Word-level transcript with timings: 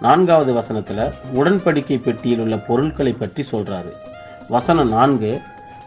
நான்காவது 0.00 0.52
வசனத்துல 0.58 1.00
உடன்படிக்கை 1.34 1.96
பெட்டியில் 2.02 2.40
உள்ள 2.40 2.56
பொருட்களை 2.68 3.12
பற்றி 3.12 3.42
சொல்றாரு. 3.50 3.90
வசனம் 4.48 4.88
நான்கு 4.88 5.32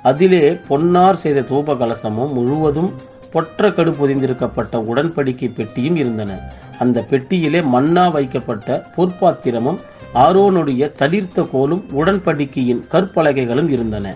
அதிலே 0.02 0.44
பொன்னார் 0.68 1.20
செய்த 1.24 1.40
தூப 1.42 1.76
கலசமும் 1.82 2.34
முழுவதும் 2.34 2.92
பொற்ற 3.32 3.72
கடு 3.72 3.92
பொதிந்திருக்கப்பட்ட 3.92 4.84
உடன்படிக்கை 4.92 5.50
பெட்டியும் 5.54 5.96
இருந்தன. 5.96 6.32
அந்த 6.80 7.06
பெட்டியிலே 7.10 7.62
மன்னா 7.76 8.06
வைக்கப்பட்ட 8.10 8.86
பொற்பாத்திரமும் 8.96 9.82
ஆரோனுடைய 10.26 10.92
தளிர்த்த 11.02 11.48
கோலும் 11.54 11.84
உடன்படிக்கையின் 11.92 12.86
கற்பலகைகளும் 12.92 13.70
இருந்தன. 13.70 14.16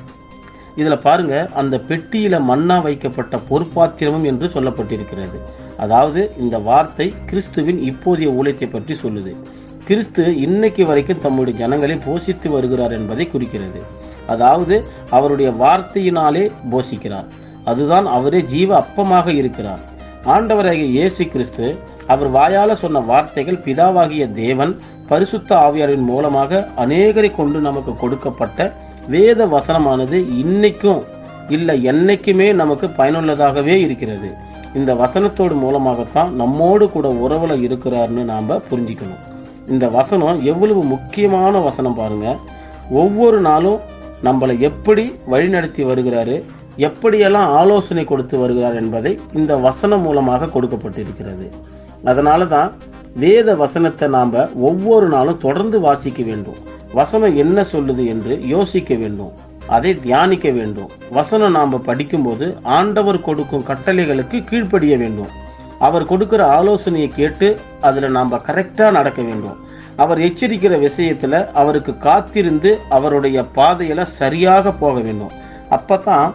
இதுல 0.77 0.95
பாருங்க 1.02 1.35
அந்த 1.55 1.75
பெட்டியில 1.89 2.39
மன்னா 2.39 2.79
வைக்கப்பட்ட 2.79 3.39
பொற்பாத்திரமும் 3.49 4.23
என்று 4.23 4.47
சொல்லப்பட்டிருக்கிறது. 4.47 5.38
அதாவது 5.77 6.21
இந்த 6.38 6.57
வார்த்தை 6.57 7.13
கிறிஸ்துவின் 7.25 7.79
இப்போதைய 7.91 8.29
ஊழியத்தை 8.39 8.67
பற்றி 8.71 8.95
சொல்லுது. 9.03 9.33
கிறிஸ்து 9.87 10.23
இன்னைக்கு 10.45 10.83
வரைக்கும் 10.85 11.21
தம்முடைய 11.25 11.53
ஜனங்களை 11.59 11.95
போஷித்து 12.07 12.47
வருகிறார் 12.55 12.93
என்பதை 12.97 13.25
குறிக்கிறது. 13.33 13.80
அதாவது 14.33 14.75
அவருடைய 15.17 15.49
வார்த்தையினாலே 15.61 16.44
போஷிக்கிறார். 16.71 17.27
அதுதான் 17.71 18.07
அவரே 18.16 18.41
ஜீவ 18.53 18.69
அப்பமாக 18.81 19.27
இருக்கிறார். 19.41 19.83
ஆண்டவராகிய 20.35 20.88
இயேசு 20.95 21.23
கிறிஸ்து 21.33 21.67
அவர் 22.13 22.29
வாயால 22.33 22.73
சொன்ன 22.81 22.99
வார்த்தைகள் 23.11 23.63
பிதாவாகிய 23.66 24.25
தேவன் 24.41 24.73
பரிசுத்த 25.11 25.49
ஆவியாரின் 25.67 26.05
மூலமாக 26.11 26.61
அநேகரை 26.83 27.29
கொண்டு 27.35 27.59
நமக்கு 27.67 27.94
கொடுக்கப்பட்ட 27.94 28.69
வேத 29.16 29.45
வசனமானது 29.55 30.17
இன்னைக்கும் 30.44 31.01
இல்லை 31.57 31.77
என்னைக்குமே 31.91 32.47
நமக்கு 32.61 32.88
பயனுள்ளதாகவே 32.99 33.75
இருக்கிறது. 33.85 34.29
இந்த 34.73 34.94
வசனத்தோடு 35.03 35.55
மூலமாகத்தான் 35.63 36.31
நம்மோடு 36.41 36.88
கூட 36.91 37.07
உறவுல 37.25 37.53
இருக்கிறார்னு 37.67 38.23
நாம் 38.33 38.53
புரிஞ்சுக்கணும். 38.72 39.23
இந்த 39.73 39.85
வசனம் 39.97 40.43
எவ்வளவு 40.51 40.81
முக்கியமான 40.93 41.59
வசனம் 41.59 41.97
பாருங்க. 42.01 42.27
ஒவ்வொரு 43.01 43.39
நாளும் 43.39 43.79
நம்மளை 44.23 44.55
எப்படி 44.69 45.03
வழிநடத்தி 45.31 45.81
வருகிறாரு 45.89 46.35
எப்படியெல்லாம் 46.87 47.49
ஆலோசனை 47.59 48.03
கொடுத்து 48.05 48.35
வருகிறார் 48.38 48.77
என்பதை 48.81 49.11
இந்த 49.39 49.53
வசனம் 49.67 50.01
மூலமாக 50.01 50.49
கொடுக்கப்பட்டிருக்கிறது. 50.55 51.47
அதனால 52.03 52.45
தான் 52.45 52.69
வேத 53.23 53.55
வசனத்தை 53.55 54.07
நாம் 54.15 54.33
ஒவ்வொரு 54.69 55.07
நாளும் 55.15 55.43
தொடர்ந்து 55.45 55.77
வாசிக்க 55.79 56.23
வேண்டும். 56.23 56.59
வசனம் 56.93 57.35
என்ன 57.43 57.65
சொல்லுது 57.71 58.03
என்று 58.13 58.33
யோசிக்க 58.55 58.95
வேண்டும். 58.95 59.33
அதை 59.75 59.91
தியானிக்க 59.99 60.49
வேண்டும். 60.49 60.91
வசனம் 61.11 61.55
நாம் 61.57 61.83
படிக்கும்போது 61.89 62.45
ஆண்டவர் 62.77 63.25
கொடுக்கும் 63.27 63.65
கட்டளைகளுக்கு 63.69 64.39
கீழ்ப்படிய 64.49 64.97
வேண்டும். 64.97 65.31
அவர் 65.86 66.09
கொடுக்குற 66.11 66.42
ஆலோசனையை 66.58 67.09
கேட்டு 67.20 67.47
அதில் 67.88 68.16
நாம் 68.17 68.33
கரெக்டாக 68.47 68.95
நடக்க 68.97 69.20
வேண்டும். 69.28 69.58
அவர் 70.03 70.19
எச்சரிக்கிற 70.28 70.73
விஷயத்தில் 70.86 71.39
அவருக்கு 71.61 71.94
காத்திருந்து 72.08 72.72
அவருடைய 72.97 73.38
பாதையில் 73.58 74.11
சரியாக 74.19 74.72
போக 74.81 74.95
வேண்டும். 75.07 75.35
அப்போ 75.78 75.97
தான் 76.07 76.28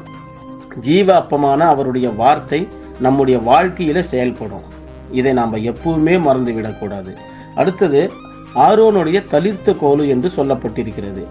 ஜீவ 0.86 1.08
அப்பமான 1.20 1.60
அவருடைய 1.72 2.08
வார்த்தை 2.22 2.60
நம்முடைய 3.06 3.36
வாழ்க்கையில் 3.50 4.08
செயல்படும். 4.12 4.66
இதை 5.18 5.32
நாம் 5.40 5.62
எப்பவுமே 5.72 6.14
மறந்து 6.26 6.52
விடக்கூடாது 6.56 7.12
அடுத்தது 7.60 8.02
ஆரோனுடைய 8.66 9.18
தளிர்த்த 9.32 9.74
கோலு 9.82 10.04
என்று 10.14 10.28
சொல்லப்பட்டிருக்கிறது. 10.36 11.22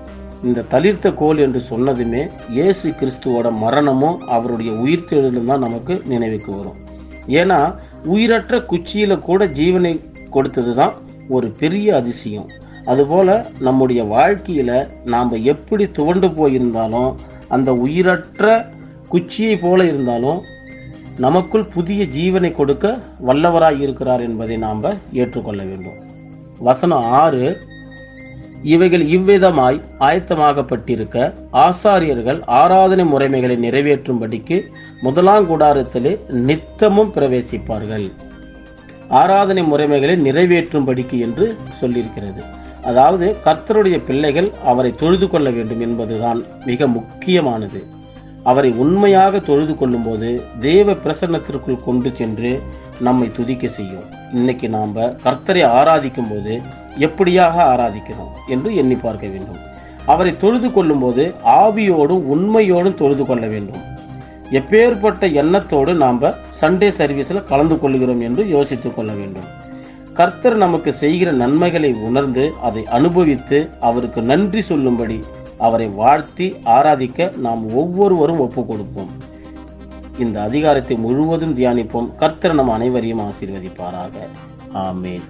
இந்த 0.50 0.66
தளிர்த்த 0.74 1.08
கோல் 1.22 1.42
என்று 1.46 1.60
சொன்னதுமே 1.72 2.22
இயேசு 2.58 2.88
கிறிஸ்துவோட 3.00 3.48
மரணமும் 3.64 4.18
அவருடைய 4.36 4.72
உயிர்த்தெழுதலும் 4.84 5.52
தான் 5.52 5.66
நமக்கு 5.68 5.96
நினைவுக்கு 6.14 6.52
வரும். 6.60 6.80
ஏன்னா 7.28 7.76
உயிரற்ற 8.04 8.62
குச்சியில் 8.62 9.20
கூட 9.20 9.46
ஜீவனை 9.46 10.02
கொடுத்தது 10.30 10.76
தான் 10.76 10.94
ஒரு 11.30 11.48
பெரிய 11.60 11.96
அதிசயம். 11.96 12.48
அதுபோல் 12.86 13.46
நம்முடைய 13.60 14.04
வாழ்க்கையில் 14.04 14.88
நாம் 15.06 15.32
எப்படி 15.32 15.92
துவண்டு 15.92 16.28
போயிருந்தாலும் 16.28 17.16
அந்த 17.48 17.74
உயிரற்ற 17.74 18.66
குச்சியை 19.10 19.58
போல 19.58 19.86
இருந்தாலும் 19.86 20.42
நமக்குள் 21.18 21.66
புதிய 21.66 22.06
ஜீவனை 22.06 22.52
கொடுக்க 22.52 22.98
வல்லவராய் 23.26 23.80
இருக்கிறார் 23.80 24.22
என்பதை 24.22 24.58
நாம் 24.58 24.84
ஏற்றுக்கொள்ள 25.12 25.64
வேண்டும். 25.64 26.00
வசனம் 26.60 27.04
ஆறு 27.04 27.62
இவைகள் 28.64 29.02
இவ்விதமாய் 29.02 29.82
ஆயத்தமாகப்பட்டிருக்க 30.00 31.34
ஆசாரியர்கள் 31.52 32.42
ஆராதனை 32.46 33.06
முறைமைகளை 33.06 33.58
நிறைவேற்றும்படிக்கு 33.58 34.64
முதலாங்கூடாரத்திலே 35.04 36.12
நித்தமும் 36.48 37.14
பிரவேசிப்பார்கள். 37.16 38.12
ஆராதனை 39.10 39.64
முறைமைகளை 39.64 40.16
நிறைவேற்றும்படிக்கு 40.28 41.20
என்று 41.20 41.58
சொல்லியிருக்கிறது. 41.80 42.42
அதாவது 42.84 43.38
கர்த்தருடைய 43.46 43.98
பிள்ளைகள் 44.08 44.52
அவரை 44.66 44.92
தொழுது 44.96 45.30
கொள்ள 45.30 45.50
வேண்டும் 45.50 45.80
என்பதுதான் 45.80 46.40
மிக 46.66 46.88
முக்கியமானது. 46.88 47.82
அவரை 48.44 48.72
உண்மையாக 48.84 49.40
தொழுது 49.40 49.74
கொள்ளும்போது 49.76 50.30
தேவ 50.60 50.92
பிரசன்னத்திற்குள் 50.92 51.84
கொண்டு 51.84 52.12
சென்று 52.16 52.52
நம்மை 53.00 53.32
துதிக்க 53.32 53.68
செய்யும். 53.68 54.08
இன்னைக்கு 54.34 54.70
நாம் 54.70 54.96
கர்த்தரை 54.96 55.64
ஆராதிக்கும் 55.80 56.32
போது 56.32 56.62
எப்படியாக 57.08 57.56
ஆராதிக்கிறோம் 57.74 58.34
என்று 58.48 58.76
எண்ணி 58.76 58.96
பார்க்க 58.96 59.28
வேண்டும். 59.28 59.62
அவரை 60.06 60.38
தொழுது 60.38 60.72
கொள்ளும்போது 60.72 61.34
ஆவியோடும் 61.62 62.28
உண்மையோடும் 62.36 62.96
தொழுது 62.96 63.26
கொள்ள 63.26 63.48
வேண்டும். 63.48 63.82
எப்பேற்பட்ட 64.52 65.34
எண்ணத்தோடு 65.34 65.94
நாம் 65.94 66.22
சண்டே 66.62 66.88
சர்வீஸில் 67.00 67.46
கலந்து 67.46 67.80
கொள்கிறோம் 67.80 68.20
என்று 68.20 68.50
யோசித்து 68.50 68.94
கொள்ள 68.94 69.12
வேண்டும். 69.12 69.50
கர்த்தர் 70.14 70.56
நமக்கு 70.56 70.94
செய்கிற 70.94 71.32
நன்மைகளை 71.32 71.94
உணர்ந்து 71.94 72.54
அதை 72.62 72.86
அனுபவித்து 72.86 73.70
அவருக்கு 73.80 74.22
நன்றி 74.22 74.62
சொல்லும்படி 74.62 75.20
அவரை 75.58 75.88
வாழ்த்தி 75.88 76.48
ஆராதிக்க 76.66 77.38
நாம் 77.38 77.74
ஒவ்வொருவரும் 77.74 78.40
ஒப்பு 78.40 78.66
கொடுப்போம். 78.66 79.12
இந்த 80.20 80.42
அதிகாரத்தை 80.42 80.98
முழுவதும் 80.98 81.58
தியானிப்போம். 81.58 82.16
கர்த்தர் 82.16 82.54
நம் 82.54 82.70
அனைவரையும் 82.70 83.24
ஆசீர்வதிப்பாராக. 83.30 84.16
ஆமேன். 84.74 85.30